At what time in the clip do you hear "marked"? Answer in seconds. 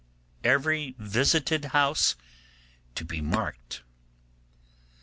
3.21-3.83